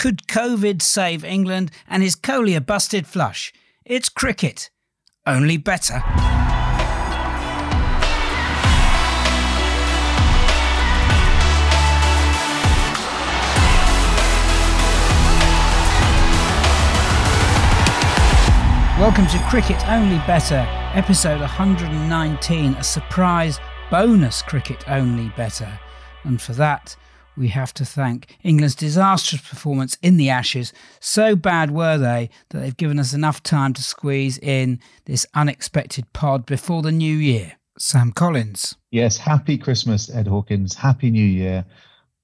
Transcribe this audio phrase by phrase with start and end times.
[0.00, 1.70] Could COVID save England?
[1.86, 3.52] And is Kohli a busted flush?
[3.84, 4.70] It's cricket,
[5.26, 6.02] only better.
[18.98, 23.60] Welcome to Cricket Only Better, episode 119, a surprise
[23.90, 25.78] bonus Cricket Only Better.
[26.24, 26.96] And for that,
[27.40, 30.74] we have to thank England's disastrous performance in the Ashes.
[31.00, 36.12] So bad were they that they've given us enough time to squeeze in this unexpected
[36.12, 37.54] pod before the new year.
[37.78, 38.76] Sam Collins.
[38.90, 40.74] Yes, happy Christmas, Ed Hawkins.
[40.74, 41.64] Happy New Year.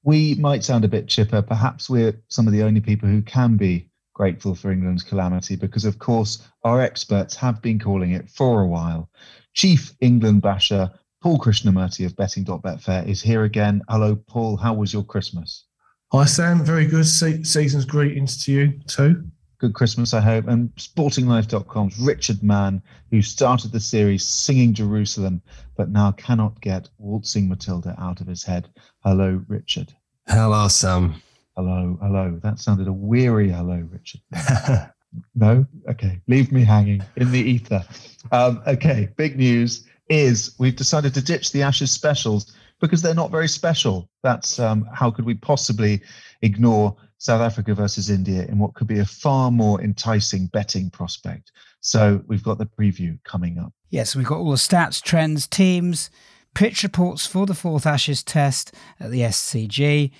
[0.03, 1.41] We might sound a bit chipper.
[1.41, 5.87] Perhaps we're some of the only people who can be grateful for England's calamity because,
[5.87, 9.09] of course, our experts have been calling it for a while.
[9.55, 10.91] Chief England basher
[11.27, 13.83] Paul Krishnamurti of betting.betfair is here again.
[13.89, 14.57] Hello, Paul.
[14.57, 15.65] How was your Christmas?
[16.13, 16.65] Hi, Sam.
[16.65, 17.05] Very good.
[17.05, 19.25] Se- season's greetings to you too.
[19.59, 20.47] Good Christmas, I hope.
[20.47, 25.43] And sportinglife.com's Richard Mann, who started the series singing Jerusalem,
[25.77, 28.69] but now cannot get Waltzing Matilda out of his head.
[29.03, 29.93] Hello, Richard.
[30.29, 31.21] Hello, Sam.
[31.57, 32.39] Hello, hello.
[32.41, 34.21] That sounded a weary hello, Richard.
[35.35, 35.67] no?
[35.91, 36.21] Okay.
[36.29, 37.85] Leave me hanging in the ether.
[38.31, 39.09] Um, okay.
[39.17, 44.09] Big news is we've decided to ditch the Ashes specials because they're not very special.
[44.23, 46.03] That's um, how could we possibly
[46.43, 51.53] ignore South Africa versus India in what could be a far more enticing betting prospect.
[51.81, 53.73] So we've got the preview coming up.
[53.91, 56.11] Yes, we've got all the stats, trends, teams,
[56.55, 60.11] pitch reports for the fourth Ashes test at the SCG.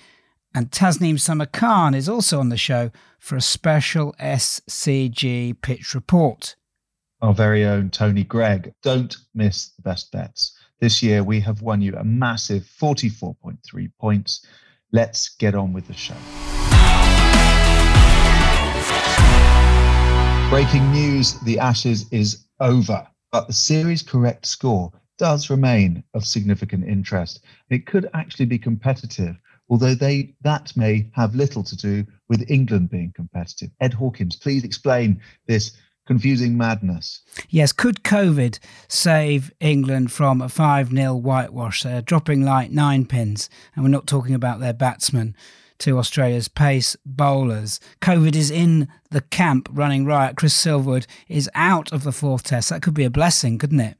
[0.55, 6.55] And Tasneem Summer Khan is also on the show for a special SCG pitch report.
[7.19, 8.71] Our very own Tony Greig.
[8.83, 10.55] Don't miss the best bets.
[10.79, 14.45] This year we have won you a massive 44.3 points.
[14.91, 16.13] Let's get on with the show.
[20.51, 26.87] Breaking news the Ashes is over, but the series correct score does remain of significant
[26.87, 27.43] interest.
[27.71, 29.37] It could actually be competitive
[29.69, 33.69] although they that may have little to do with England being competitive.
[33.81, 35.73] Ed Hawkins, please explain this
[36.07, 37.21] confusing madness.
[37.49, 41.83] Yes, could COVID save England from a 5 0 whitewash?
[41.83, 45.35] They're dropping like nine pins, and we're not talking about their batsmen
[45.79, 47.79] to Australia's pace bowlers.
[48.01, 50.37] COVID is in the camp running riot.
[50.37, 52.69] Chris Silverwood is out of the fourth test.
[52.69, 53.97] That could be a blessing, couldn't it?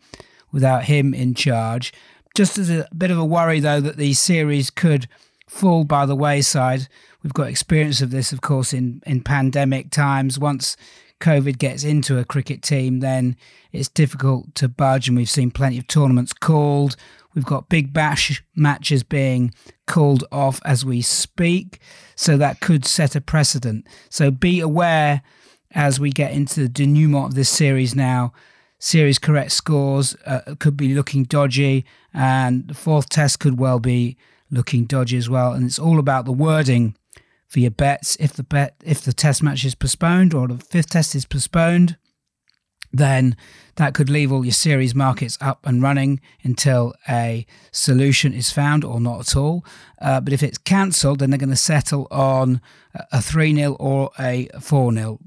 [0.52, 1.94] Without him in charge.
[2.36, 5.08] Just as a bit of a worry, though, that the series could
[5.48, 6.88] fall by the wayside.
[7.24, 10.40] We've got experience of this, of course, in, in pandemic times.
[10.40, 10.78] Once
[11.20, 13.36] COVID gets into a cricket team, then
[13.72, 16.96] it's difficult to budge, and we've seen plenty of tournaments called.
[17.34, 19.54] We've got big bash matches being
[19.86, 21.80] called off as we speak,
[22.16, 23.88] so that could set a precedent.
[24.10, 25.22] So be aware
[25.72, 28.34] as we get into the denouement of this series now.
[28.80, 34.18] Series correct scores uh, could be looking dodgy, and the fourth test could well be
[34.52, 35.54] looking dodgy as well.
[35.54, 36.96] And it's all about the wording
[37.48, 38.18] for your bets.
[38.20, 41.98] If the bet, if the test match is postponed or the fifth test is postponed,
[42.92, 43.36] then
[43.76, 48.84] that could leave all your series markets up and running until a solution is found
[48.84, 49.66] or not at all.
[50.02, 52.62] Uh, but if it's cancelled, then they're going to settle on
[53.12, 55.20] a 3 0 or a 4 0,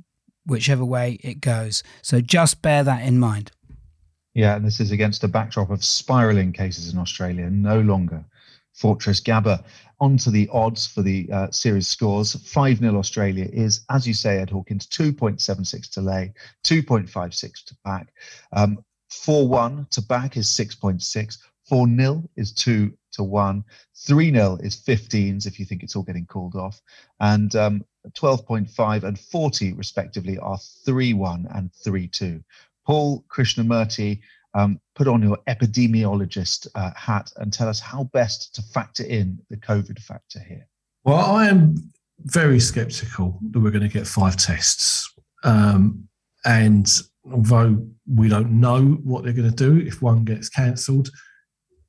[0.47, 1.83] whichever way it goes.
[2.03, 3.53] So just bear that in mind.
[4.35, 8.25] Yeah, and this is against a backdrop of spiralling cases in Australia, no longer
[8.75, 9.65] Fortress Gabba.
[10.01, 14.39] Onto the odds for the uh, series scores 5 0 Australia is, as you say,
[14.39, 16.33] Ed Hawkins, 2.76 to lay,
[16.65, 18.13] 2.56 to back.
[18.53, 21.39] Um, 4 1 to back is 6.6.
[21.69, 23.65] 4 0 is 2 to 1.
[24.07, 26.81] 3 0 is 15s if you think it's all getting called off.
[27.21, 32.43] And um, 12.5 and 40, respectively, are 3 1 and 3 2.
[32.87, 34.21] Paul Krishnamurti
[34.55, 39.39] um, put on your epidemiologist uh, hat and tell us how best to factor in
[39.49, 40.67] the COVID factor here.
[41.05, 41.77] Well, I am
[42.25, 45.13] very sceptical that we're going to get five tests.
[45.45, 46.09] Um,
[46.45, 46.91] and
[47.31, 51.11] although we don't know what they're going to do if one gets cancelled,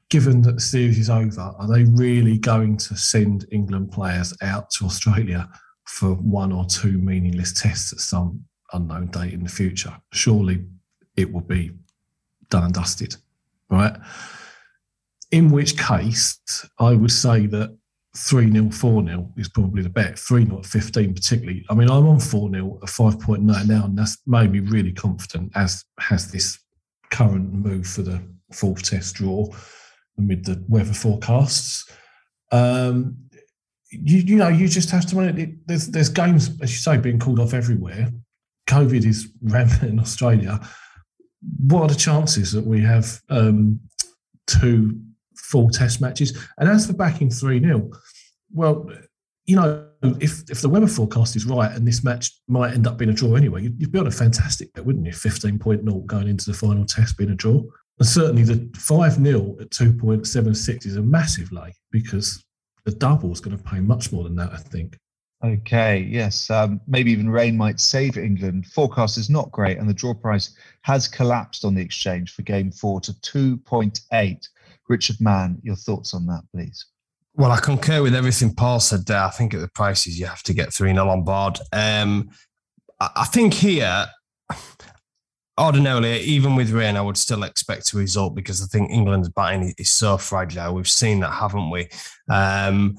[0.10, 4.70] given that the series is over, are they really going to send England players out
[4.70, 5.50] to Australia
[5.88, 8.44] for one or two meaningless tests at some
[8.74, 9.96] unknown date in the future?
[10.14, 10.66] Surely
[11.16, 11.72] it will be
[12.52, 13.16] done and dusted,
[13.70, 13.96] right?
[15.32, 16.40] In which case,
[16.78, 17.76] I would say that
[18.16, 20.20] 3 0, 4 0 is probably the bet.
[20.20, 21.66] 3 0 at 15, particularly.
[21.70, 25.52] I mean, I'm on 4 0 at 5.9 now, and that's made me really confident,
[25.56, 26.60] as has this
[27.10, 28.22] current move for the
[28.52, 29.48] fourth test draw
[30.18, 31.90] amid the weather forecasts.
[32.52, 33.18] Um,
[33.90, 35.68] you, you know, you just have to run it.
[35.68, 38.10] There's, there's games, as you say, being called off everywhere.
[38.68, 40.60] COVID is rampant in Australia.
[41.68, 43.80] What are the chances that we have um,
[44.48, 45.00] two
[45.36, 46.38] full test matches?
[46.58, 47.90] And as for backing 3 0,
[48.54, 48.90] well,
[49.46, 52.98] you know, if if the weather forecast is right and this match might end up
[52.98, 55.14] being a draw anyway, you'd, you'd be on a fantastic bet, wouldn't you?
[55.14, 57.62] 15 point 0 going into the final test being a draw.
[58.00, 62.44] And certainly the 5 0 at 2.76 is a massive lay because
[62.86, 64.98] the double is going to pay much more than that, I think.
[65.44, 66.50] Okay, yes.
[66.52, 68.68] Um, maybe even rain might save England.
[68.68, 72.72] Forecast is not great, and the draw price has collapsed on the exchange for game
[72.72, 74.50] four to 2.8.
[74.88, 76.86] Richard Mann, your thoughts on that, please?
[77.34, 79.24] Well, I concur with everything Paul said there.
[79.24, 81.58] I think at the prices, you have to get 3 0 on board.
[81.72, 82.30] Um,
[83.00, 84.06] I think here,
[85.60, 89.74] ordinarily, even with rain, I would still expect a result because I think England's batting
[89.80, 90.76] is so fragile.
[90.76, 91.88] We've seen that, haven't we?
[92.30, 92.98] Um,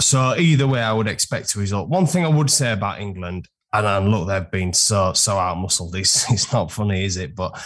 [0.00, 1.88] so either way, I would expect a result.
[1.88, 5.58] One thing I would say about England, and, and look, they've been so so out
[5.58, 5.94] muscled.
[6.02, 7.34] It's, it's not funny, is it?
[7.34, 7.60] But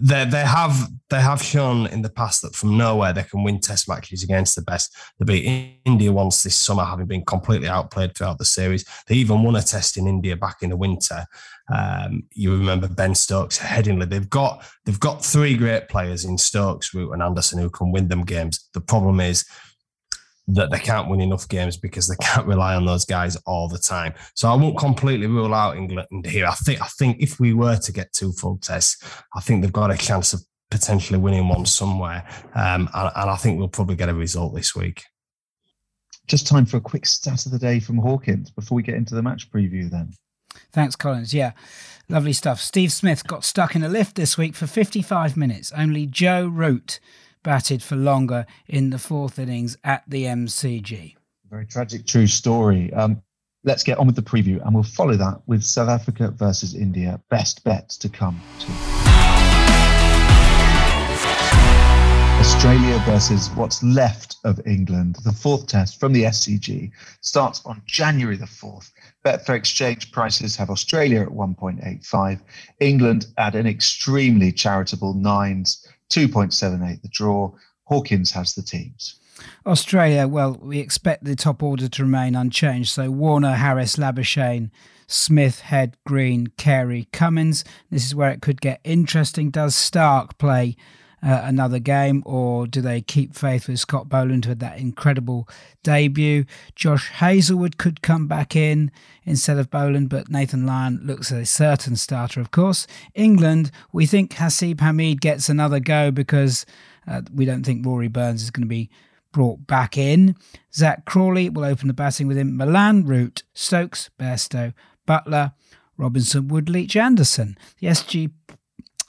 [0.00, 3.58] they they have they have shown in the past that from nowhere they can win
[3.60, 4.94] test matches against the best.
[5.18, 8.84] They beat India once this summer, having been completely outplayed throughout the series.
[9.06, 11.24] They even won a test in India back in the winter.
[11.74, 14.08] Um, you remember Ben Stokes, Headingley.
[14.08, 18.08] They've got they've got three great players in Stokes, Root, and Anderson who can win
[18.08, 18.68] them games.
[18.74, 19.44] The problem is
[20.48, 23.78] that they can't win enough games because they can't rely on those guys all the
[23.78, 24.14] time.
[24.34, 26.46] So I won't completely rule out England here.
[26.46, 29.04] I think I think if we were to get two full tests,
[29.34, 30.40] I think they've got a chance of
[30.70, 34.74] potentially winning one somewhere, um, and, and I think we'll probably get a result this
[34.74, 35.04] week.
[36.26, 39.14] Just time for a quick stat of the day from Hawkins before we get into
[39.14, 39.90] the match preview.
[39.90, 40.12] Then.
[40.72, 41.32] Thanks, Collins.
[41.32, 41.52] Yeah,
[42.08, 42.60] lovely stuff.
[42.60, 45.72] Steve Smith got stuck in a lift this week for 55 minutes.
[45.74, 47.00] Only Joe Root
[47.42, 51.14] batted for longer in the fourth innings at the MCG.
[51.50, 52.92] Very tragic, true story.
[52.92, 53.22] Um,
[53.64, 57.20] let's get on with the preview, and we'll follow that with South Africa versus India.
[57.30, 58.98] Best bets to come to.
[62.40, 65.16] Australia versus what's left of England.
[65.24, 68.92] The fourth test from the SCG starts on January the 4th.
[69.24, 72.40] Betfair exchange prices have Australia at 1.85,
[72.80, 77.52] England at an extremely charitable nines, 2.78 the draw.
[77.84, 79.18] Hawkins has the teams.
[79.66, 82.90] Australia, well, we expect the top order to remain unchanged.
[82.90, 84.70] So Warner, Harris, Labuschagne,
[85.06, 87.64] Smith, Head, Green, Carey, Cummins.
[87.90, 89.50] This is where it could get interesting.
[89.50, 90.76] Does Starc play
[91.22, 95.48] uh, another game, or do they keep faith with Scott Boland, who had that incredible
[95.82, 96.44] debut?
[96.74, 98.90] Josh Hazlewood could come back in
[99.24, 102.86] instead of Boland, but Nathan Lyon looks a certain starter, of course.
[103.14, 106.64] England, we think Hasib Hamid gets another go because
[107.06, 108.90] uh, we don't think Rory Burns is going to be
[109.32, 110.36] brought back in.
[110.74, 112.56] Zak Crawley will open the batting with him.
[112.56, 114.72] Malan, Root, Stokes, Bairstow,
[115.06, 115.52] Buttler,
[115.96, 117.58] Robinson, Wood Leach, Anderson.
[117.80, 118.30] The SG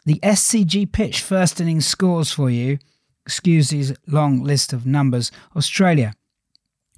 [0.09, 2.79] the SCG pitch first innings scores for you.
[3.27, 5.31] Excuse these long list of numbers.
[5.55, 6.15] Australia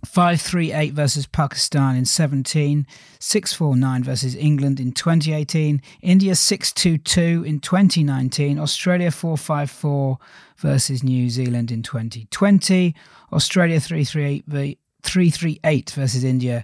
[0.06, 2.88] 538 versus Pakistan in 17,
[3.20, 10.18] 649 versus England in 2018, India 622 in 2019, Australia 454
[10.56, 12.96] versus New Zealand in 2020,
[13.34, 16.64] Australia 338, 338 versus India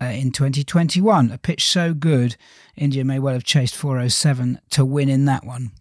[0.00, 1.30] uh, in 2021.
[1.30, 2.36] A pitch so good,
[2.76, 5.72] India may well have chased 407 to win in that one.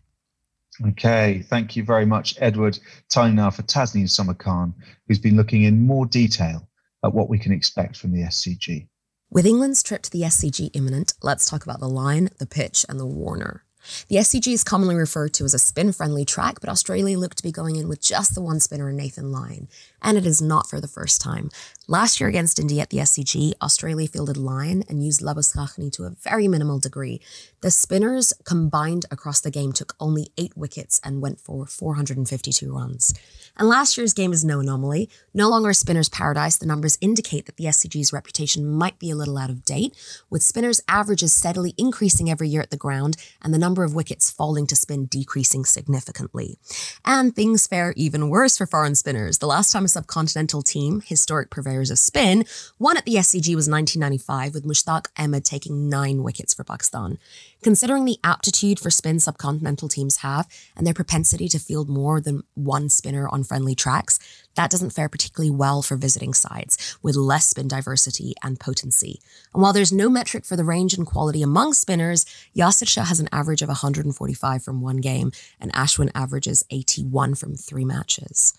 [0.85, 2.77] Okay, thank you very much, Edward.
[3.09, 4.73] Time now for Tasneem Samarkand,
[5.07, 6.67] who's been looking in more detail
[7.03, 8.87] at what we can expect from the SCG.
[9.29, 12.99] With England's trip to the SCG imminent, let's talk about the Lyon, the pitch, and
[12.99, 13.63] the Warner.
[14.07, 17.43] The SCG is commonly referred to as a spin friendly track, but Australia looked to
[17.43, 19.67] be going in with just the one spinner in Nathan Lyon.
[20.01, 21.49] And it is not for the first time.
[21.89, 26.09] Last year against India at the SCG, Australia fielded Lyon and used Labuschagne to a
[26.09, 27.21] very minimal degree.
[27.61, 33.13] The spinners combined across the game took only eight wickets and went for 452 runs.
[33.55, 35.09] And last year's game is no anomaly.
[35.33, 39.15] No longer a spinner's paradise, the numbers indicate that the SCG's reputation might be a
[39.15, 39.95] little out of date,
[40.29, 44.29] with spinners' averages steadily increasing every year at the ground and the number of wickets
[44.29, 46.59] falling to spin decreasing significantly.
[47.05, 49.39] And things fare even worse for foreign spinners.
[49.39, 52.45] The last time subcontinental team, historic purveyors of spin,
[52.79, 57.17] won at the SCG was 1995, with Mushtaq Ahmed taking nine wickets for Pakistan.
[57.63, 62.43] Considering the aptitude for spin subcontinental teams have and their propensity to field more than
[62.53, 64.19] one spinner on friendly tracks,
[64.55, 69.21] that doesn't fare particularly well for visiting sides with less spin diversity and potency.
[69.53, 72.25] And while there's no metric for the range and quality among spinners,
[72.55, 77.55] Yasir Shah has an average of 145 from one game and Ashwin averages 81 from
[77.55, 78.57] three matches.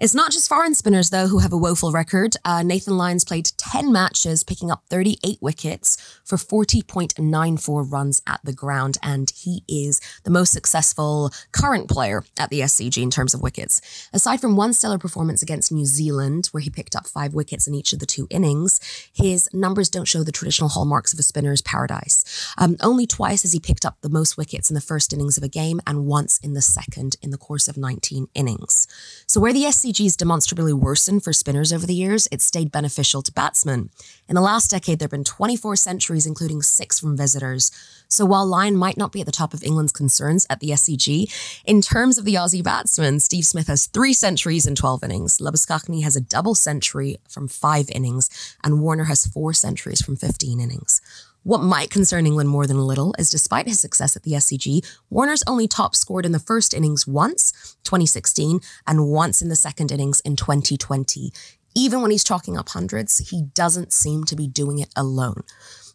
[0.00, 2.34] It's not just foreign spinners, though, who have a woeful record.
[2.42, 8.54] Uh, Nathan Lyon's played 10 matches, picking up 38 wickets for 40.94 runs at the
[8.54, 13.42] ground, and he is the most successful current player at the SCG in terms of
[13.42, 13.82] wickets.
[14.14, 17.74] Aside from one stellar performance against New Zealand, where he picked up five wickets in
[17.74, 18.80] each of the two innings,
[19.12, 22.24] his numbers don't show the traditional hallmarks of a spinner's paradise.
[22.56, 25.44] Um, only twice has he picked up the most wickets in the first innings of
[25.44, 28.88] a game, and once in the second in the course of 19 innings.
[29.26, 33.32] So, where the SCG's demonstrably worsened for spinners over the years, it stayed beneficial to
[33.32, 33.90] batsmen.
[34.28, 37.72] In the last decade, there have been 24 centuries, including six from visitors.
[38.08, 41.32] So, while Lyon might not be at the top of England's concerns at the SCG,
[41.64, 46.04] in terms of the Aussie batsmen, Steve Smith has three centuries in 12 innings, Labuschagne
[46.04, 48.30] has a double century from five innings,
[48.62, 51.00] and Warner has four centuries from 15 innings.
[51.42, 54.86] What might concern England more than a little is despite his success at the SCG,
[55.08, 59.90] Warner's only top scored in the first innings once, 2016, and once in the second
[59.90, 61.32] innings in 2020.
[61.74, 65.42] Even when he's chalking up hundreds, he doesn't seem to be doing it alone.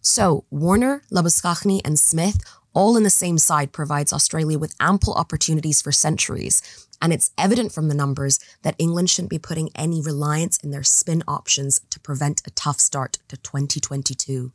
[0.01, 2.41] So, Warner, Labuschagne, and Smith,
[2.73, 6.87] all in the same side, provides Australia with ample opportunities for centuries.
[6.99, 10.83] And it's evident from the numbers that England shouldn't be putting any reliance in their
[10.83, 14.51] spin options to prevent a tough start to 2022.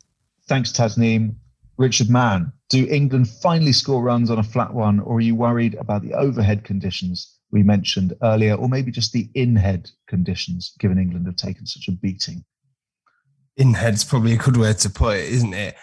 [0.51, 1.37] Thanks, Tasneem.
[1.77, 5.77] Richard Mann, do England finally score runs on a flat one, or are you worried
[5.77, 11.27] about the overhead conditions we mentioned earlier, or maybe just the in-head conditions, given England
[11.27, 12.45] have taken such a beating?
[13.59, 15.77] In-head's probably a good way to put it, isn't it?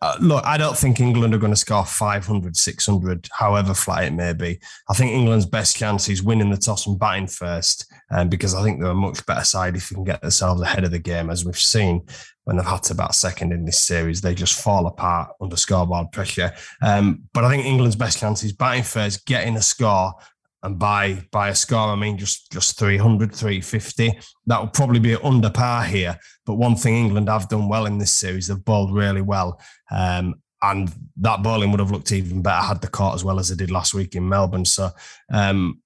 [0.00, 4.12] Uh, look, I don't think England are going to score 500, 600, however flat it
[4.12, 4.60] may be.
[4.88, 8.62] I think England's best chance is winning the toss and batting first, um, because I
[8.62, 11.30] think they're a much better side if you can get themselves ahead of the game,
[11.30, 12.06] as we've seen
[12.48, 14.22] when they've had to bat second in this series.
[14.22, 16.50] They just fall apart under scoreboard pressure.
[16.80, 20.14] Um, but I think England's best chance is batting first, getting a score,
[20.62, 24.18] and by by a score, I mean just just 300, 350.
[24.46, 26.18] That will probably be under par here.
[26.46, 29.60] But one thing England have done well in this series, they've bowled really well.
[29.90, 33.50] Um, and that bowling would have looked even better had the court as well as
[33.50, 34.64] they did last week in Melbourne.
[34.64, 34.88] So
[35.30, 35.82] um,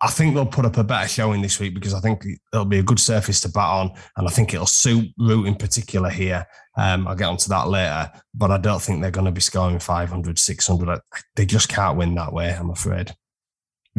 [0.00, 2.80] I think they'll put up a better showing this week because I think it'll be
[2.80, 6.46] a good surface to bat on, and I think it'll suit Root in particular here.
[6.76, 9.78] Um, I'll get onto that later, but I don't think they're going to be scoring
[9.78, 11.00] 500, 600.
[11.36, 13.14] They just can't win that way, I'm afraid.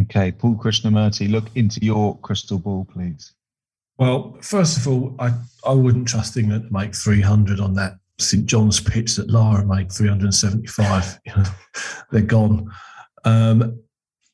[0.01, 3.33] Okay, Paul Krishnamurti, look into your crystal ball, please.
[3.97, 5.33] Well, first of all, I,
[5.65, 9.91] I wouldn't trust England to make 300 on that St John's pitch that Lara made
[9.91, 11.19] 375.
[11.25, 11.43] you know,
[12.11, 12.69] they're gone.
[13.23, 13.79] Um,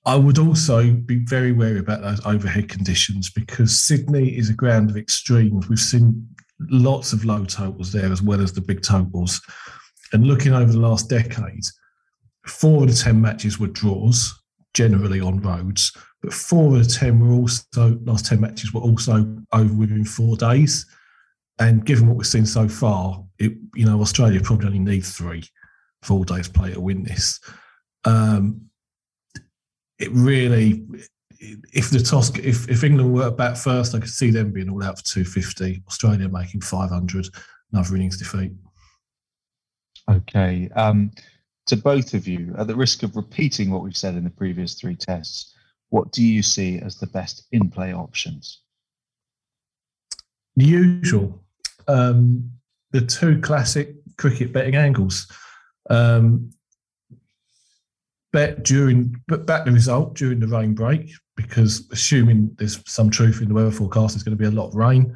[0.06, 4.90] I would also be very wary about those overhead conditions because Sydney is a ground
[4.90, 5.70] of extremes.
[5.70, 6.28] We've seen
[6.70, 9.42] lots of low totals there as well as the big totals.
[10.14, 11.64] And looking over the last decade,
[12.48, 14.34] four of the 10 matches were draws,
[14.74, 19.38] generally on roads, but four of the 10 were also, last 10 matches were also
[19.54, 20.86] over within four days.
[21.60, 25.44] And given what we've seen so far, it, you know, Australia probably only need three
[26.02, 27.40] four days play to win this.
[28.06, 28.71] Um,
[30.02, 30.84] it really,
[31.40, 34.84] if the toss, if, if England were at first, I could see them being all
[34.84, 37.28] out for 250, Australia making 500,
[37.72, 38.52] another innings defeat.
[40.10, 40.70] Okay.
[40.76, 41.12] Um,
[41.68, 44.74] to both of you, at the risk of repeating what we've said in the previous
[44.74, 45.54] three tests,
[45.90, 48.62] what do you see as the best in play options?
[50.56, 51.44] The usual.
[51.88, 52.52] Um,
[52.92, 55.28] the two classic cricket betting angles.
[55.90, 56.52] Um,
[58.32, 63.42] bet during but back the result during the rain break because assuming there's some truth
[63.42, 65.16] in the weather forecast, there's going to be a lot of rain.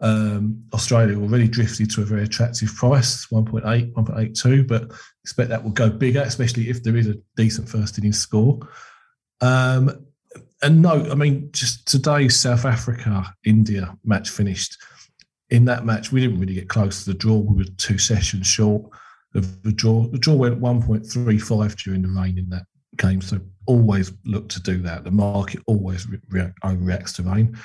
[0.00, 4.90] Um, Australia already drifted to a very attractive price, 1.8, 1.82, but
[5.22, 8.58] expect that will go bigger, especially if there is a decent first innings score.
[9.42, 10.06] Um,
[10.62, 14.76] and no, I mean, just today's South Africa India match finished.
[15.50, 17.36] In that match, we didn't really get close to the draw.
[17.36, 18.90] We were two sessions short
[19.34, 20.06] of the draw.
[20.06, 22.64] The draw went 1.35 during the rain in that
[22.96, 25.04] game, so always look to do that.
[25.04, 27.56] The market always re- overreacts to rain.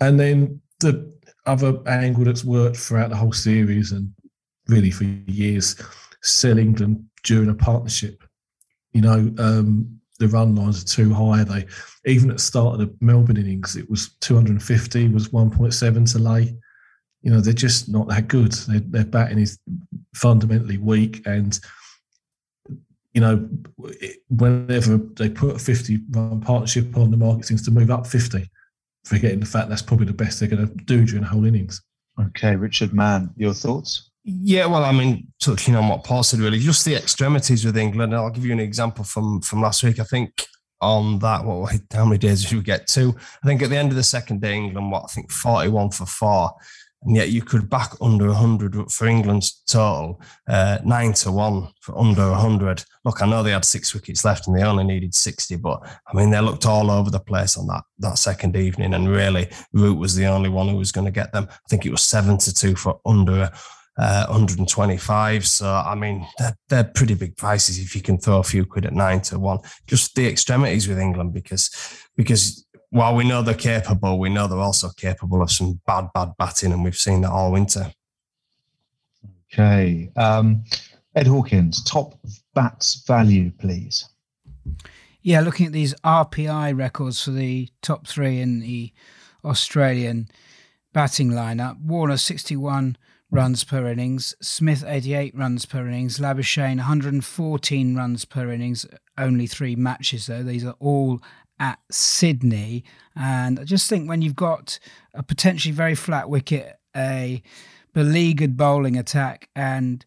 [0.00, 1.12] And then the
[1.46, 4.12] other angle that's worked throughout the whole series and
[4.68, 5.80] really for years,
[6.22, 8.24] sell England during a partnership.
[8.92, 11.44] You know, um, the run lines are too high.
[11.44, 11.66] They
[12.06, 16.56] even at the start of the Melbourne innings, it was 250 was 1.7 to lay
[17.26, 18.52] you know, they're just not that good.
[18.52, 19.58] Their, their batting is
[20.14, 21.26] fundamentally weak.
[21.26, 21.58] And,
[23.14, 23.48] you know,
[24.28, 28.48] whenever they put a 50 run partnership on, the market seems to move up 50,
[29.04, 31.82] forgetting the fact that's probably the best they're going to do during the whole innings.
[32.28, 34.12] Okay, Richard Mann, your thoughts?
[34.22, 38.14] Yeah, well, I mean, touching on what Paul said, really, just the extremities with England.
[38.14, 39.98] I'll give you an example from from last week.
[39.98, 40.46] I think
[40.80, 41.44] on that.
[41.44, 42.86] What how many days did we get?
[42.88, 43.14] to?
[43.42, 46.06] I think at the end of the second day, England, what I think 41 for
[46.06, 46.54] four.
[47.06, 51.96] And yet you could back under 100 for England's total, uh, nine to one for
[51.96, 52.84] under 100.
[53.04, 56.16] Look, I know they had six wickets left and they only needed 60, but I
[56.16, 58.92] mean, they looked all over the place on that, that second evening.
[58.92, 61.46] And really, Root was the only one who was going to get them.
[61.48, 63.52] I think it was seven to two for under
[63.98, 65.46] uh, 125.
[65.46, 68.84] So, I mean, they're, they're, pretty big prices if you can throw a few quid
[68.84, 69.60] at nine to one.
[69.86, 71.70] Just the extremities with England, because
[72.16, 72.65] because
[72.96, 76.72] while we know they're capable, we know they're also capable of some bad, bad batting,
[76.72, 77.92] and we've seen that all winter.
[79.52, 80.10] Okay.
[80.16, 80.64] Um,
[81.14, 82.14] Ed Hawkins, top
[82.54, 84.08] bats value, please.
[85.20, 88.92] Yeah, looking at these RPI records for the top three in the
[89.44, 90.28] Australian
[90.92, 92.96] batting lineup Warner 61
[93.30, 98.86] runs per innings, Smith 88 runs per innings, Labuschagne 114 runs per innings,
[99.18, 100.42] only three matches though.
[100.42, 101.20] These are all
[101.58, 102.84] at Sydney.
[103.14, 104.78] And I just think when you've got
[105.14, 107.42] a potentially very flat wicket, a
[107.92, 110.04] beleaguered bowling attack, and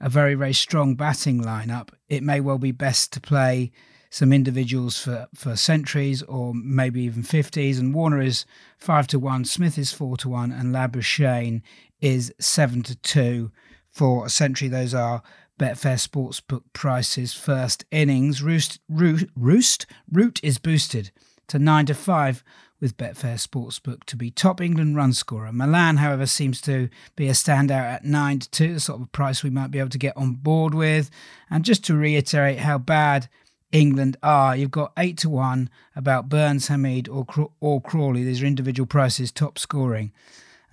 [0.00, 3.70] a very, very strong batting lineup, it may well be best to play
[4.10, 7.78] some individuals for, for centuries or maybe even 50s.
[7.78, 8.44] And Warner is
[8.78, 11.62] 5 to 1, Smith is 4 to 1, and Labuschagne
[12.00, 13.50] is 7 to 2
[13.90, 14.68] for a century.
[14.68, 15.22] Those are
[15.62, 18.42] Betfair Sportsbook prices first innings.
[18.42, 21.12] Roost, Roost, Roost, Root is boosted
[21.46, 22.42] to 9 to 5
[22.80, 25.52] with Betfair Sportsbook to be top England run scorer.
[25.52, 29.44] Malan, however, seems to be a standout at 9 to 2, the sort of price
[29.44, 31.10] we might be able to get on board with.
[31.48, 33.28] And just to reiterate how bad
[33.70, 37.24] England are, you've got 8 to 1 about Burns, Hamid, or,
[37.60, 38.24] or Crawley.
[38.24, 40.10] These are individual prices, top scoring.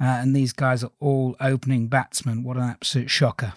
[0.01, 2.41] Uh, and these guys are all opening batsmen.
[2.41, 3.53] What an absolute shocker.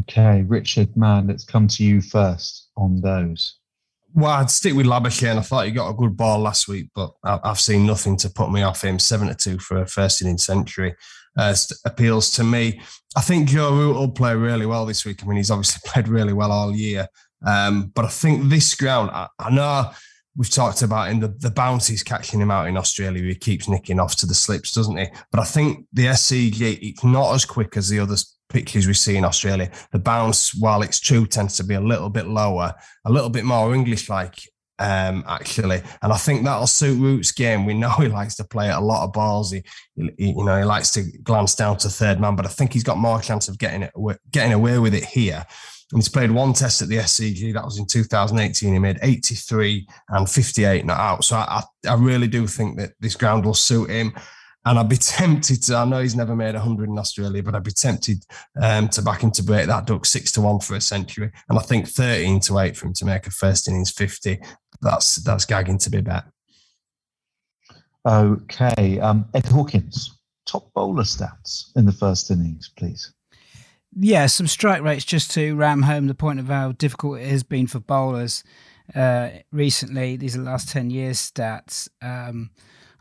[0.00, 3.58] Okay, Richard, man, let's come to you first on those.
[4.14, 5.38] Well, I'd stick with Labuschagne.
[5.38, 8.50] I thought he got a good ball last week, but I've seen nothing to put
[8.50, 8.98] me off him.
[8.98, 10.94] Seven to two for a first inning century
[11.36, 12.80] uh, appeals to me.
[13.16, 15.22] I think Joe Root will play really well this week.
[15.22, 17.08] I mean, he's obviously played really well all year,
[17.44, 19.10] um, but I think this ground.
[19.12, 19.90] I, I know
[20.36, 23.22] we've talked about in the, the bounties catching him out in Australia.
[23.22, 25.06] He keeps nicking off to the slips, doesn't he?
[25.30, 28.16] But I think the SCG, it's not as quick as the other
[28.54, 29.70] pitches we see in Australia.
[29.90, 32.72] The bounce, while it's true, tends to be a little bit lower,
[33.04, 34.38] a little bit more English like.
[34.76, 37.64] Um, actually, and I think that'll suit Root's game.
[37.64, 39.52] We know he likes to play a lot of balls.
[39.52, 39.62] He,
[39.94, 42.82] he, you know, he likes to glance down to third man, but I think he's
[42.82, 43.92] got more chance of getting it,
[44.32, 45.46] getting away with it here.
[45.92, 47.54] And he's played one test at the SCG.
[47.54, 48.72] That was in 2018.
[48.72, 51.24] He made 83 and 58 not out.
[51.24, 54.12] So I, I really do think that this ground will suit him.
[54.64, 57.62] And I'd be tempted to, I know he's never made 100 in Australia, but I'd
[57.62, 58.24] be tempted
[58.60, 61.30] um, to back him to break that duck six to one for a century.
[61.48, 64.40] And I think 13 to eight for him to make a first innings 50.
[64.80, 66.24] That's that's gagging to be bet.
[68.06, 69.00] Okay.
[69.00, 73.12] Um, Ed Hawkins, top bowler stats in the first innings, please
[73.96, 77.42] yeah, some strike rates just to ram home the point of how difficult it has
[77.42, 78.42] been for bowlers
[78.94, 80.16] uh, recently.
[80.16, 81.88] These are the last 10 years stats.
[82.02, 82.50] Um,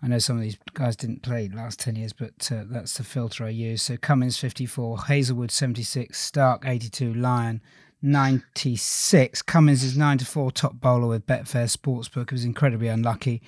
[0.03, 3.05] I know some of these guys didn't play last 10 years, but uh, that's the
[3.05, 3.83] filter I use.
[3.83, 7.61] So Cummins 54, Hazlewood 76, Starc 82, Lyon
[8.01, 9.41] 96.
[9.43, 12.31] Cummins is 9 to 4 top bowler with Betfair Sportsbook.
[12.31, 13.41] He was incredibly unlucky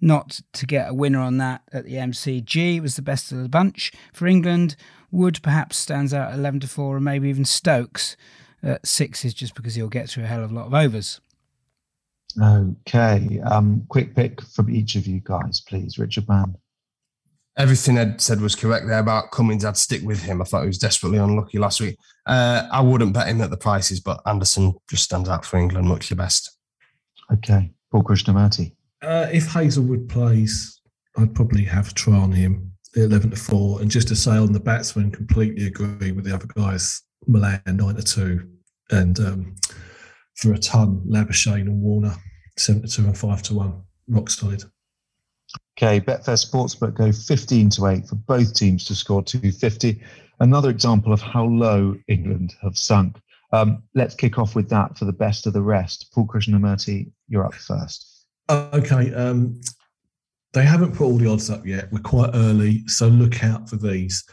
[0.00, 2.80] not to get a winner on that at the MCG.
[2.80, 3.92] Was the best of the bunch.
[4.12, 4.76] For England,
[5.10, 8.16] Wood perhaps stands out 11 to 4, and maybe even Stokes
[8.62, 11.20] at sixes just because he'll get through a hell of a lot of overs.
[12.40, 13.40] Okay.
[13.40, 15.98] Um, quick pick from each of you guys, please.
[15.98, 16.56] Richard Mann.
[17.56, 19.64] Everything Ed said was correct there about Cummins.
[19.64, 20.40] I'd stick with him.
[20.40, 21.98] I thought he was desperately unlucky last week.
[22.24, 25.88] Uh, I wouldn't bet him at the prices, but Anderson just stands out for England
[25.88, 26.56] much the best.
[27.32, 27.72] Okay.
[27.90, 28.76] Paul Krishnamurti.
[29.02, 30.80] Uh, if Hazlewood plays,
[31.16, 32.72] I'd probably have a try on him.
[32.94, 33.80] 11 to 4.
[33.80, 37.02] And just to say on the batsman, completely agree with the other guys.
[37.26, 38.48] Malan 9 to 2.
[38.90, 39.56] And um,
[40.38, 42.14] for a ton, Labuschagne and Warner
[42.56, 43.82] 7 to 2 and 5 to 1.
[44.10, 44.62] Rock solid.
[45.76, 50.00] Okay, Betfair Sportsbook go 15 to 8 for both teams to score 250.
[50.38, 53.16] Another example of how low England have sunk.
[53.52, 56.12] Um, let's kick off with that for the best of the rest.
[56.14, 58.26] Paul Krishnamurti, you're up first.
[58.48, 59.60] Okay, um,
[60.52, 61.90] they haven't put all the odds up yet.
[61.90, 64.24] We're quite early, so look out for these.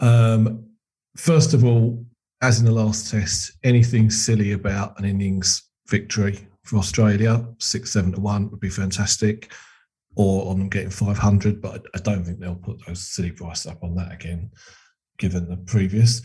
[0.00, 0.64] Um,
[1.16, 2.06] first of all,
[2.42, 8.12] as in the last test, anything silly about an innings victory for Australia, six, seven
[8.12, 9.52] to one would be fantastic,
[10.16, 13.82] or on them getting 500, but I don't think they'll put those silly prices up
[13.84, 14.50] on that again,
[15.18, 16.22] given the previous.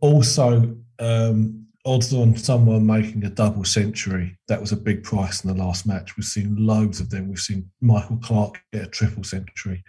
[0.00, 4.36] Also, um, odds on someone making a double century.
[4.48, 6.16] That was a big price in the last match.
[6.16, 7.28] We've seen loads of them.
[7.28, 9.84] We've seen Michael Clarke get a triple century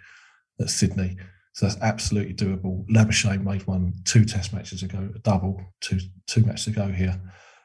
[0.60, 1.16] at Sydney.
[1.54, 2.84] So that's absolutely doable.
[2.88, 7.18] Labuschagne made one two test matches ago, a double two two matches ago here.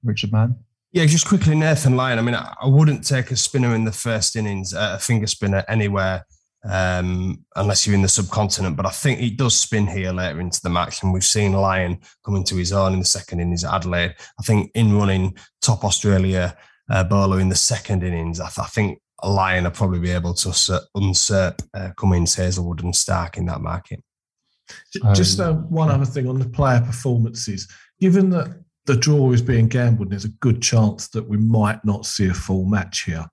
[0.03, 0.55] Richard Mann?
[0.91, 2.19] Yeah, just quickly, Nathan Lyon.
[2.19, 5.63] I mean, I wouldn't take a spinner in the first innings, uh, a finger spinner
[5.67, 6.25] anywhere,
[6.63, 8.75] um, unless you're in the subcontinent.
[8.75, 11.99] But I think he does spin here later into the match, and we've seen Lyon
[12.23, 14.15] coming to his own in the second innings at Adelaide.
[14.39, 16.55] I think in running top Australia
[16.91, 20.33] uh, bowler in the second innings, I, th- I think Lyon will probably be able
[20.33, 24.03] to usurp uh, Cummins, Hazlewood, and Starc in that market.
[25.13, 27.67] Just uh, one other thing on the player performances.
[27.99, 31.83] Given that the draw is being gambled, and there's a good chance that we might
[31.83, 33.25] not see a full match here.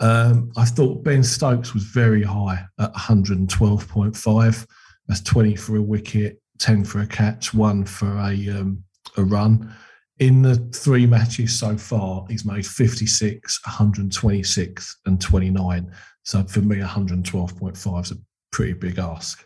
[0.00, 4.66] Um, I thought Ben Stokes was very high at 112.5.
[5.06, 8.84] That's 20 for a wicket, 10 for a catch, one for a um,
[9.16, 9.74] a run.
[10.20, 15.92] In the three matches so far, he's made 56, 126, and 29.
[16.22, 18.14] So for me, 112.5 is a
[18.52, 19.44] pretty big ask.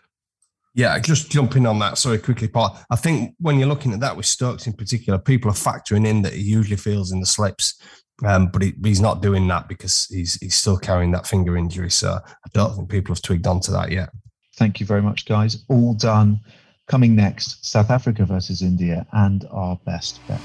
[0.74, 2.78] Yeah, just jumping on that, sorry, quickly, Paul.
[2.90, 6.22] I think when you're looking at that with Stokes in particular, people are factoring in
[6.22, 7.80] that he usually feels in the slips,
[8.24, 11.90] um, but he, he's not doing that because he's he's still carrying that finger injury.
[11.90, 14.10] So I don't think people have twigged onto that yet.
[14.56, 15.64] Thank you very much, guys.
[15.68, 16.40] All done.
[16.88, 20.42] Coming next, South Africa versus India and our best bets.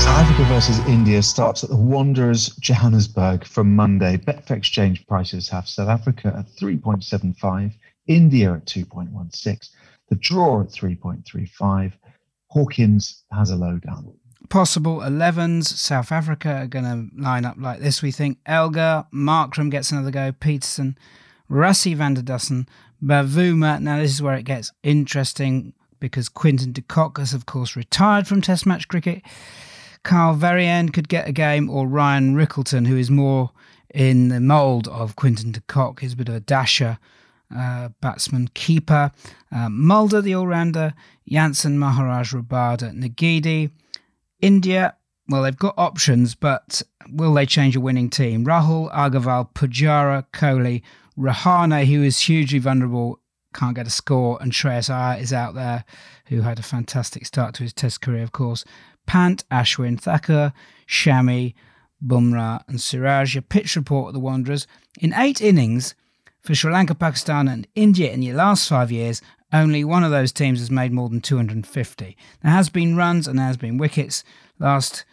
[0.00, 4.16] South Africa versus India starts at the Wanderers Johannesburg from Monday.
[4.16, 7.72] Betfair exchange prices have South Africa at 3.75,
[8.06, 9.70] India at 2.16,
[10.08, 11.92] the draw at 3.35.
[12.46, 14.14] Hawkins has a lowdown.
[14.50, 15.64] Possible 11s.
[15.64, 18.38] South Africa are going to line up like this, we think.
[18.46, 20.96] Elgar, Markram gets another go, Petersen,
[21.50, 22.66] Rassie van der Dussen,
[23.02, 23.80] Bavuma.
[23.80, 28.26] Now, this is where it gets interesting because Quinton de Kock has, of course, retired
[28.26, 29.22] from Test match cricket.
[30.02, 33.50] Carl Verreynne could get a game, or Ryan Rickelton, who is more
[33.94, 36.00] in the mould of Quinton de Kock.
[36.00, 36.98] He's a bit of a dasher,
[37.54, 39.12] uh, batsman, keeper.
[39.52, 40.94] Uh, Mulder, the all rounder.
[41.28, 43.70] Jansen, Maharaj, Rabada, Ngidi.
[44.40, 44.96] India,
[45.28, 48.44] well, they've got options, but will they change a winning team?
[48.44, 50.82] Rahul, Agarwal, Pujara, Kohli,
[51.18, 53.20] Rahane, who is hugely vulnerable,
[53.54, 55.84] can't get a score, and Shreyas Iyer is out there,
[56.26, 58.64] who had a fantastic start to his Test career, of course.
[59.06, 60.52] Pant, Ashwin, Thakur,
[60.88, 61.54] Shami,
[62.04, 63.36] Bumrah, and Siraj.
[63.36, 64.66] A pitch report of the Wanderers.
[65.00, 65.94] In eight innings
[66.40, 69.20] for Sri Lanka, Pakistan, and India in the last five years,
[69.52, 72.16] only one of those teams has made more than 250.
[72.42, 74.24] There has been runs and there has been wickets.
[74.58, 75.04] Last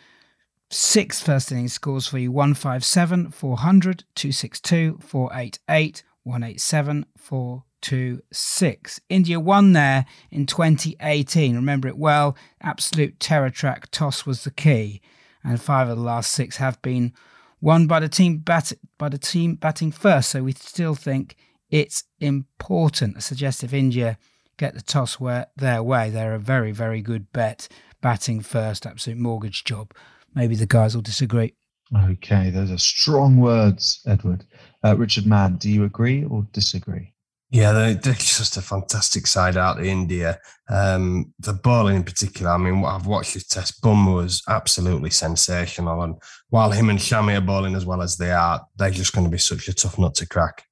[0.69, 9.01] six first innings scores for you 157, 400, 262, 488, 187, 426.
[9.09, 11.55] India won there in 2018.
[11.55, 12.37] Remember it well.
[12.61, 15.01] Absolute terror track toss was the key.
[15.43, 17.13] And five of the last six have been
[17.61, 20.29] won by the team bat- by the team batting first.
[20.29, 21.35] So we still think
[21.69, 23.17] it's important.
[23.17, 24.17] I suggest if India
[24.57, 27.67] get the toss where, their way, they're a very, very good bet.
[28.01, 29.93] Batting first, absolute mortgage job
[30.35, 31.53] maybe the guys will disagree.
[31.95, 34.45] Okay, those are strong words, Edward.
[34.83, 37.13] Uh, Richard Mann, do you agree or disagree?
[37.51, 40.39] Yeah, they're, they're just a fantastic side out of India.
[40.69, 43.81] Um, the bowling in particular, I mean, I've watched this test.
[43.81, 46.03] Bum was absolutely sensational.
[46.03, 46.15] And
[46.49, 49.31] while him and Shami are bowling as well as they are, they're just going to
[49.31, 50.65] be such a tough nut to crack.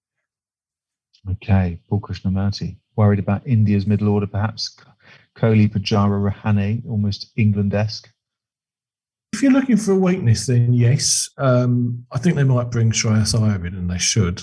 [1.31, 4.77] Okay, Paul Krishnamurti, worried about India's middle order, perhaps
[5.35, 8.07] Kohli, Pujara, Rahane, almost England-esque?
[9.33, 11.29] If you're looking for a weakness, then yes.
[11.37, 14.41] Um, I think they might bring Shreyas Iyer in, and they should.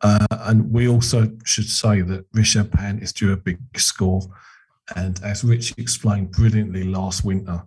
[0.00, 4.22] Uh, and we also should say that Rishabh Pant is due a big score.
[4.96, 7.62] And as Rich explained brilliantly last winter,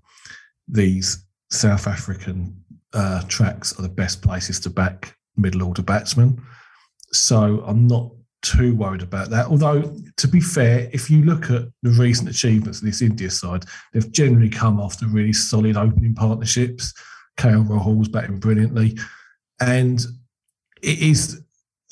[0.67, 6.41] these South African uh, tracks are the best places to back middle order batsmen.
[7.11, 8.11] So I'm not
[8.41, 9.47] too worried about that.
[9.47, 13.65] Although, to be fair, if you look at the recent achievements of this India side,
[13.93, 16.93] they've generally come after really solid opening partnerships.
[17.37, 18.97] KL Rahul's batting brilliantly.
[19.59, 19.99] And
[20.81, 21.41] it is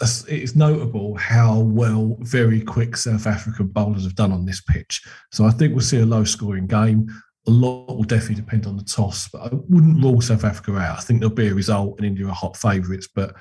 [0.01, 5.01] it is notable how well very quick South African bowlers have done on this pitch.
[5.31, 7.09] So I think we'll see a low scoring game.
[7.47, 10.99] A lot will definitely depend on the toss, but I wouldn't rule South Africa out.
[10.99, 13.35] I think there'll be a result and India are hot favourites, but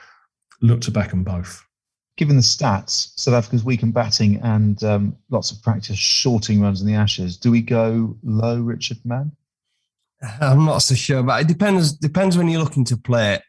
[0.61, 1.65] look to back them both
[2.19, 6.81] given the stats, South Africa's weak in batting and um, lots of practice shorting runs
[6.81, 9.33] in the Ashes, do we go low, Richard Mann?
[10.41, 11.93] I'm not so sure, but it depends.
[11.93, 13.41] Depends when you're looking to play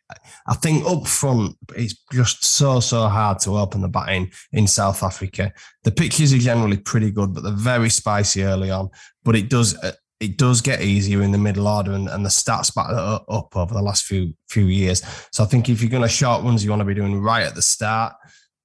[0.47, 5.03] I think up front, it's just so, so hard to open the batting in South
[5.03, 5.53] Africa.
[5.83, 8.89] The pitches are generally pretty good, but they're very spicy early on.
[9.23, 12.29] But it does uh, it does get easier in the middle order, and, and the
[12.29, 15.03] stats back up over the last few few years.
[15.31, 17.45] So I think if you're going to short ones, you want to be doing right
[17.45, 18.13] at the start.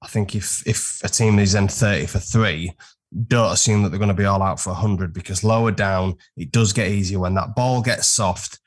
[0.04, 2.72] I think if if a team is in 30 for three,
[3.26, 6.52] don't assume that they're going to be all out for 100 because lower down, it
[6.52, 8.60] does get easier when that ball gets soft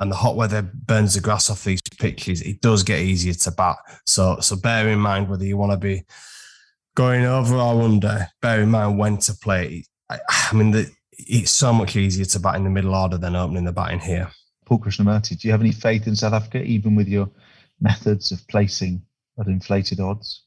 [0.00, 2.40] and the hot weather burns the grass off these pitches.
[2.40, 3.76] It does get easier to bat.
[4.06, 6.04] So, so bear in mind whether you want to be
[6.96, 9.84] going over or under, bear in mind when to play.
[10.08, 13.36] I, I mean, the, it's so much easier to bat in the middle order than
[13.36, 14.30] opening the batting here.
[14.64, 17.30] Paul Krishnamurti, do you have any faith in South Africa, even with your
[17.80, 19.02] methods of placing
[19.38, 20.44] at inflated odds?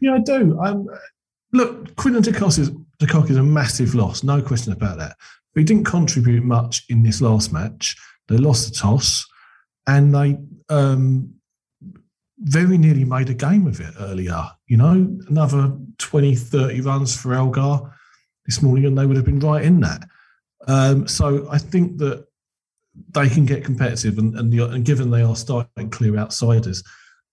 [0.00, 0.58] Yeah, I do.
[0.60, 0.88] Um,
[1.52, 5.16] look, Quinton Kock is, is a massive loss, no question about that.
[5.54, 7.96] But he didn't contribute much in this last match.
[8.28, 9.26] They lost the toss
[9.86, 11.34] and they um,
[12.38, 14.44] very nearly made a game of it earlier.
[14.66, 17.80] You know, another 20, 30 runs for Elgar
[18.46, 20.04] this morning and they would have been right in that.
[20.68, 22.26] Um, so I think that
[23.10, 26.82] they can get competitive and, and, the, and given they are starting clear outsiders,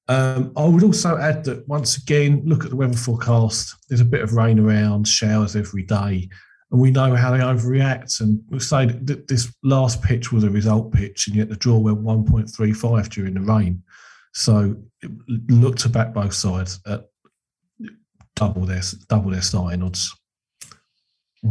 [0.10, 3.76] um, I would also add that once again, look at the weather forecast.
[3.90, 6.30] There's a bit of rain around, showers every day,
[6.72, 8.22] and we know how they overreact.
[8.22, 11.78] And we say that this last pitch was a result pitch, and yet the draw
[11.78, 13.84] went 1.35 during the rain.
[14.34, 14.76] So
[15.28, 17.10] look to back both sides at
[18.36, 20.16] double their double their starting odds.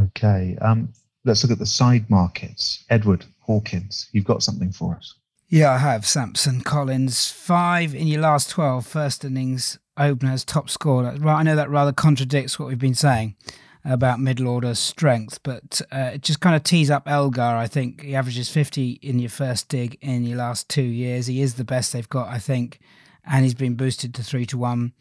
[0.00, 0.92] Okay, um,
[1.24, 2.84] let's look at the side markets.
[2.88, 5.14] Edward Hawkins, you've got something for us.
[5.48, 6.04] Yeah, I have.
[6.04, 11.14] Samson Collins, five in your last 12 first innings openers, top scorer.
[11.20, 13.36] Right, I know that rather contradicts what we've been saying
[13.84, 17.40] about middle order strength, but uh, it just kind of tees up Elgar.
[17.40, 21.28] I think he averages 50 in your first dig in your last two years.
[21.28, 22.80] He is the best they've got, I think,
[23.24, 24.94] and he's been boosted to three to one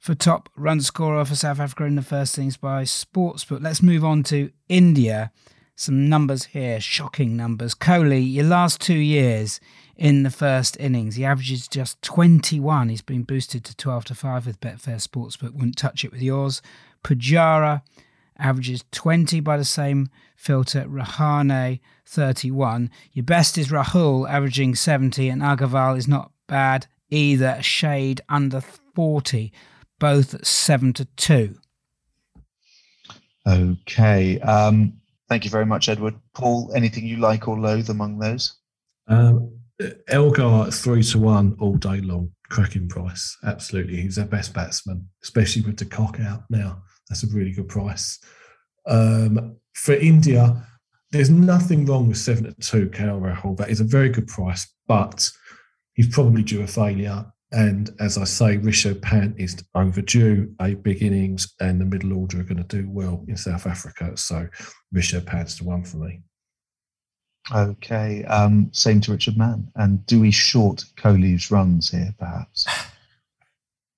[0.00, 3.62] for top run scorer for South Africa in the first innings by Sportsbook.
[3.62, 5.30] Let's move on to India
[5.78, 7.72] some numbers here, shocking numbers.
[7.72, 9.60] Kohli, your last two years
[9.96, 12.88] in the first innings, he averages just 21.
[12.88, 15.52] He's been boosted to 12 to 5 with Betfair Sportsbook.
[15.52, 16.62] Wouldn't touch it with yours.
[17.04, 17.82] Pujara
[18.40, 20.84] averages 20 by the same filter.
[20.84, 22.90] Rahane 31.
[23.12, 27.62] Your best is Rahul averaging 70, and Agarwal is not bad either.
[27.62, 28.62] Shade under
[28.96, 29.52] 40,
[30.00, 31.56] both 7 to 2.
[33.46, 34.40] Okay.
[34.40, 34.94] Um,
[35.28, 36.14] Thank you very much, Edward.
[36.34, 38.56] Paul, anything you like or loathe among those?
[39.08, 39.58] Um,
[40.08, 43.36] Elgar three to one all day long, cracking price.
[43.44, 46.82] Absolutely, he's their best batsman, especially with de Kock out now.
[47.08, 48.18] That's a really good price.
[48.86, 50.66] Um, for India,
[51.12, 53.56] there's nothing wrong with seven to two KL Rahul.
[53.56, 55.30] That is a very good price, but
[55.94, 57.26] he's probably due a failure.
[57.50, 60.54] And as I say, Rishabh Pant is overdue.
[60.60, 64.16] A big innings and the middle order are going to do well in South Africa.
[64.16, 64.46] So
[64.94, 66.20] Rishabh Pant's the one for me.
[67.54, 68.24] Okay.
[68.24, 69.68] Um, same to Richard Mann.
[69.76, 72.66] And do we short Kohli's runs here, perhaps?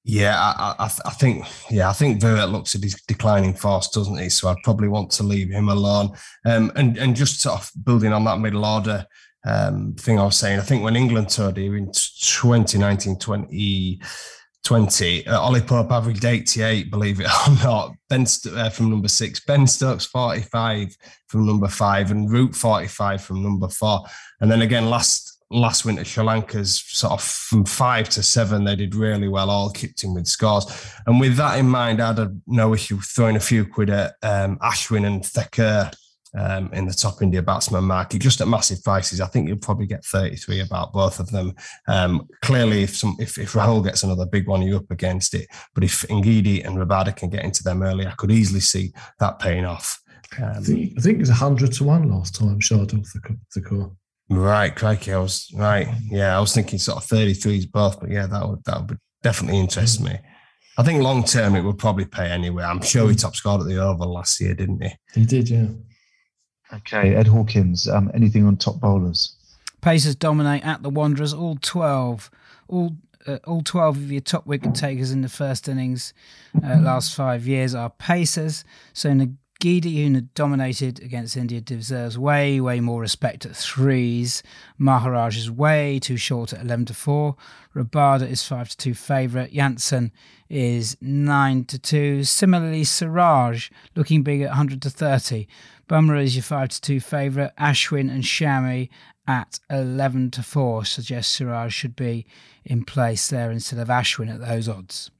[0.03, 4.17] Yeah, I, I, I, think yeah, I think Virat looks at his declining fast, doesn't
[4.17, 4.31] he?
[4.31, 6.17] So I'd probably want to leave him alone.
[6.47, 9.05] Um, and and just sort of building on that middle order,
[9.45, 10.59] um, thing I was saying.
[10.59, 17.21] I think when England toured here in 2019 2020, uh, Ollie Pope averaged 88, believe
[17.21, 17.95] it or not.
[18.09, 20.97] Ben St- uh, from number six, Ben Stokes 45
[21.29, 24.05] from number five, and Root 45 from number four.
[24.41, 28.77] And then again, last last winter, Sri Lanka's sort of from five to seven, they
[28.77, 30.65] did really well, all kicked in with scores.
[31.07, 34.59] And with that in mind, I had no issue throwing a few quid at um,
[34.59, 35.91] Ashwin and Thakur
[36.39, 39.21] um, in the top India batsman market, just at massive prices.
[39.21, 41.55] I think you'll probably get 33 about both of them.
[41.89, 45.49] Um, clearly, if some if, if Rahul gets another big one, you're up against it.
[45.75, 49.39] But if Ngidi and Rabada can get into them early, I could easily see that
[49.39, 50.01] paying off.
[50.39, 53.05] Um, I, think, I think it was 100 to 1 last time, Shardul
[53.53, 53.91] Thakur.
[54.29, 55.89] Right, crikey, I was right.
[56.09, 59.59] Yeah, I was thinking sort of 33s both, but yeah, that would that would definitely
[59.59, 60.19] interest me.
[60.79, 62.63] I think long term it would probably pay anyway.
[62.63, 64.91] I'm sure he top scored at the Oval last year, didn't he?
[65.15, 65.67] He did, yeah.
[66.73, 67.89] Okay, Ed Hawkins.
[67.89, 69.35] Um, anything on top bowlers?
[69.81, 71.33] Pacers dominate at the Wanderers.
[71.33, 72.31] All twelve,
[72.69, 76.13] all uh, all twelve of your top wicket takers in the first innings
[76.65, 78.65] uh, last five years are Pacers.
[78.93, 79.11] So
[79.61, 84.43] Ngidi, who dominated against India, deserves way, way more respect at threes.
[84.79, 87.37] Maharaj is way too short at 11 to 4.
[87.75, 89.53] Rabada is 5 to 2 favourite.
[89.53, 90.13] Jansen
[90.49, 92.25] is 9 to 2.
[92.25, 95.47] Similarly, Siraj looking big at 100 to 30.
[95.91, 97.57] Bumrah is your 5 to 2 favourite.
[97.57, 98.91] Ashwin and Shami
[99.27, 102.27] at 11 to 4 suggests Siraj should be
[102.65, 105.11] in place there instead of Ashwin at those odds.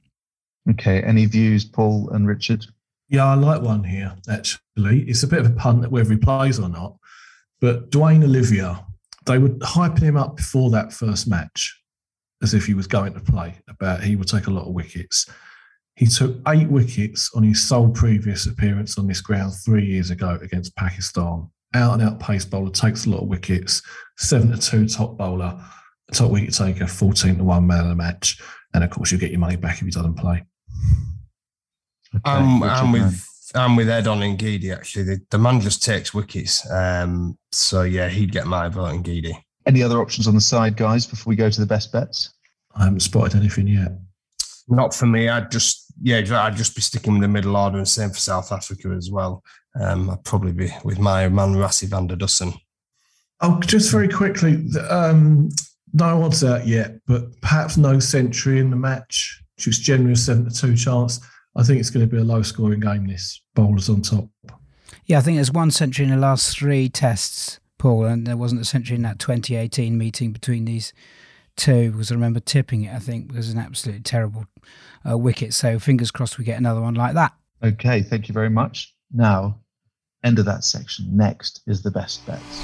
[0.69, 2.65] Okay, any views, Paul and Richard?
[3.09, 5.01] Yeah, I like one here, actually.
[5.01, 6.95] It's a bit of a punt whether he plays or not.
[7.59, 8.75] But Duanne Olivier,
[9.25, 11.77] they were hyping him up before that first match
[12.41, 15.29] as if he was going to play, about he would take a lot of wickets.
[16.01, 20.39] He took eight wickets on his sole previous appearance on this ground three years ago
[20.41, 21.47] against Pakistan.
[21.75, 23.83] Out and out pace bowler, takes a lot of wickets,
[24.17, 25.63] seven to two top bowler,
[26.11, 28.41] top wicket taker, 14 to one man of the match.
[28.73, 30.43] And of course, you get your money back if he doesn't play.
[32.15, 36.15] Okay, um, and with and with Ed on Ngidi, actually, the, the man just takes
[36.15, 36.67] wickets.
[36.71, 39.35] Um, so yeah, he'd get my vote on Ngidi.
[39.67, 42.33] Any other options on the side, guys, before we go to the best bets?
[42.73, 43.91] I haven't spotted anything yet.
[44.67, 45.29] Not for me.
[45.29, 48.51] I'd just yeah, I'd just be sticking with the middle order and same for South
[48.51, 49.43] Africa as well.
[49.79, 52.53] Um, I'd probably be with my man Rassie van der Dussen.
[53.41, 55.49] Oh, just very quickly, um,
[55.93, 59.41] no odds out yet, but perhaps no century in the match.
[59.57, 61.19] She's generally a seven to two chance.
[61.55, 63.07] I think it's going to be a low scoring game.
[63.07, 64.27] This bowlers on top.
[65.05, 68.61] Yeah, I think there's one century in the last three tests, Paul, and there wasn't
[68.61, 70.93] a century in that 2018 meeting between these
[71.55, 72.93] two because I remember tipping it.
[72.93, 74.45] I think because an absolutely terrible
[75.09, 75.53] uh, wicket.
[75.53, 77.33] So fingers crossed we get another one like that.
[77.63, 78.93] Okay, thank you very much.
[79.11, 79.59] Now,
[80.23, 81.05] end of that section.
[81.15, 82.61] Next is the best bets.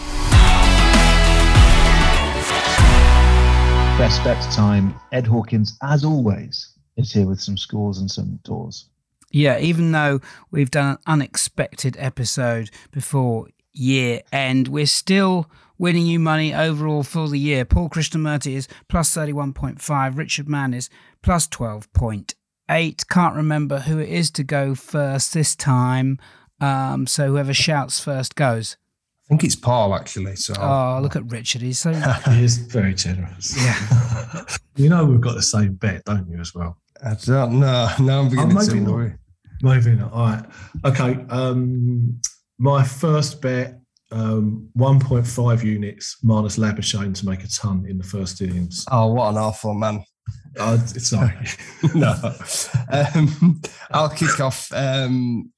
[3.97, 4.93] Best bets time.
[5.12, 8.89] Ed Hawkins, as always, is here with some scores and some doors.
[9.32, 10.21] Yeah, even though
[10.52, 17.27] we've done an unexpected episode before year end, we're still winning you money overall for
[17.27, 17.65] the year.
[17.65, 20.89] Paul Krishnamurthy is plus 31.5, Richard Mann is
[21.21, 23.07] plus 12.8.
[23.09, 26.19] Can't remember who it is to go first this time.
[26.59, 28.77] Um, so whoever shouts first goes.
[29.25, 30.37] I think it's Paul actually.
[30.37, 31.61] So oh, look at Richard.
[31.61, 31.91] He's so
[32.29, 33.53] he is very generous.
[33.57, 34.45] Yeah,
[34.77, 36.77] you know we've got the same bet, don't you, as well?
[37.03, 37.89] I don't know.
[37.99, 39.13] Now I'm beginning oh, maybe to worry.
[39.61, 40.13] Maybe not.
[40.13, 40.45] All right.
[40.85, 41.25] Okay.
[41.29, 42.21] Um,
[42.57, 43.79] my first bet,
[44.11, 48.85] um, 1.5 units minus Labuschagne to make a ton in the first innings.
[48.91, 50.03] Oh, what an awful man.
[50.57, 51.33] Uh, sorry.
[51.95, 52.13] no.
[52.91, 54.71] Um, I'll kick off.
[54.73, 55.51] Um,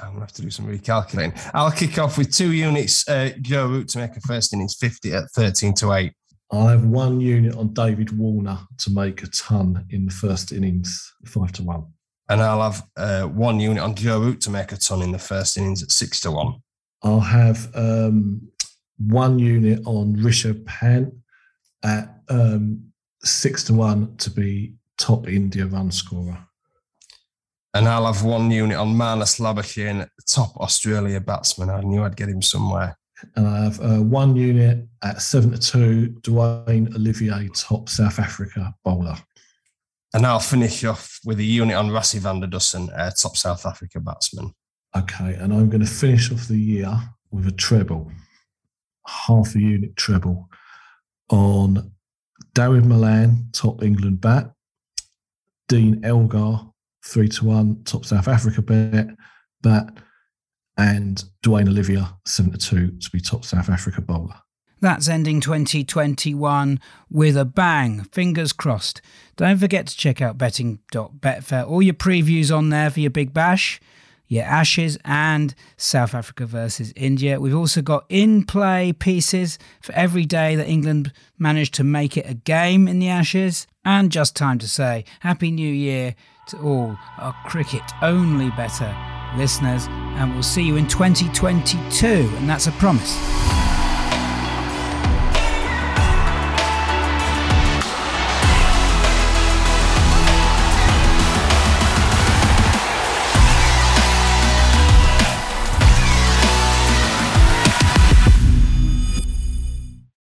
[0.00, 1.38] I'm gonna have to do some recalculating.
[1.54, 3.08] I'll kick off with two units.
[3.08, 6.12] Uh, Joe Root to make a first innings 50 at 13 to 8.
[6.50, 11.12] I have one unit on David Warner to make a ton in the first innings,
[11.26, 11.86] five to one.
[12.30, 15.18] And I'll have uh, one unit on Joe Root to make a ton in the
[15.18, 16.56] first innings at six to one.
[17.02, 18.48] I'll have um,
[18.98, 21.14] one unit on Rishabh Pant
[21.82, 26.38] at um, six to one to be top India run scorer.
[27.74, 31.70] And I'll have one unit on Marnus Labuschagne, top Australia batsman.
[31.70, 32.98] I knew I'd get him somewhere.
[33.36, 38.74] And I have uh, one unit at seven to two, Duanne Olivier, top South Africa
[38.84, 39.16] bowler.
[40.14, 43.66] And I'll finish off with a unit on Rassie van der Dussen, uh, top South
[43.66, 44.54] Africa batsman.
[44.96, 46.90] Okay, and I'm going to finish off the year
[47.30, 48.10] with a treble,
[49.06, 50.48] half a unit treble
[51.30, 51.92] on
[52.54, 54.52] Dawid Malan, top England bat,
[55.68, 56.60] Dean Elgar,
[57.04, 59.08] three to one, top South Africa bet,
[59.62, 59.98] bat,
[60.78, 64.36] and Duanne Olivier, 7 to 2, to be top South Africa bowler.
[64.80, 66.78] That's ending 2021
[67.10, 68.04] with a bang.
[68.04, 69.02] Fingers crossed.
[69.36, 71.68] Don't forget to check out betting.betfair.
[71.68, 73.80] All your previews on there for your big bash,
[74.28, 77.40] your Ashes, and South Africa versus India.
[77.40, 82.28] We've also got in play pieces for every day that England managed to make it
[82.28, 83.66] a game in the Ashes.
[83.84, 86.14] And just time to say Happy New Year
[86.48, 88.94] to all our cricket only better
[89.36, 93.77] listeners, and we'll see you in 2022, and that's a promise.